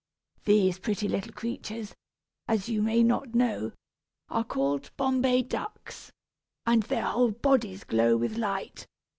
[0.45, 1.93] These pretty little creatures,
[2.47, 3.71] as you may not know,
[4.29, 6.11] are called Bombay ducks,
[6.65, 8.87] and their whole bodies glow with light.